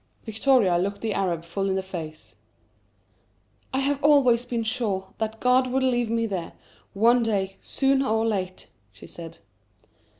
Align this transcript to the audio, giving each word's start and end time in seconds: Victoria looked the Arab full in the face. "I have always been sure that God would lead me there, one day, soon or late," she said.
Victoria 0.25 0.79
looked 0.79 1.01
the 1.01 1.13
Arab 1.13 1.45
full 1.45 1.69
in 1.69 1.75
the 1.75 1.83
face. 1.83 2.35
"I 3.71 3.81
have 3.81 4.03
always 4.03 4.47
been 4.47 4.63
sure 4.63 5.09
that 5.19 5.39
God 5.39 5.67
would 5.67 5.83
lead 5.83 6.09
me 6.09 6.25
there, 6.25 6.53
one 6.95 7.21
day, 7.21 7.57
soon 7.61 8.01
or 8.01 8.25
late," 8.25 8.65
she 8.91 9.05
said. 9.05 9.37